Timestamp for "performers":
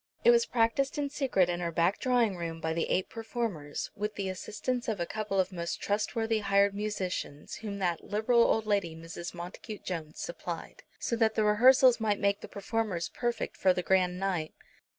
3.07-3.91, 12.47-13.09